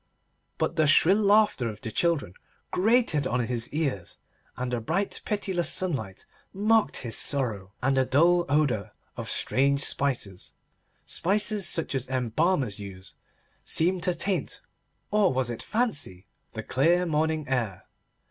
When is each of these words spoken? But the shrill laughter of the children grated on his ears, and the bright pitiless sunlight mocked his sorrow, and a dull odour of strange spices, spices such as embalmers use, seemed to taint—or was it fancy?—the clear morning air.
But 0.57 0.77
the 0.77 0.87
shrill 0.87 1.21
laughter 1.21 1.69
of 1.69 1.81
the 1.81 1.91
children 1.91 2.33
grated 2.71 3.27
on 3.27 3.41
his 3.41 3.69
ears, 3.69 4.17
and 4.57 4.73
the 4.73 4.81
bright 4.81 5.21
pitiless 5.25 5.71
sunlight 5.71 6.25
mocked 6.51 6.97
his 6.97 7.15
sorrow, 7.15 7.73
and 7.83 7.99
a 7.99 8.05
dull 8.07 8.47
odour 8.49 8.93
of 9.15 9.29
strange 9.29 9.83
spices, 9.83 10.53
spices 11.05 11.69
such 11.69 11.93
as 11.93 12.07
embalmers 12.07 12.79
use, 12.79 13.13
seemed 13.63 14.01
to 14.01 14.15
taint—or 14.15 15.31
was 15.31 15.51
it 15.51 15.61
fancy?—the 15.61 16.63
clear 16.63 17.05
morning 17.05 17.47
air. 17.47 17.85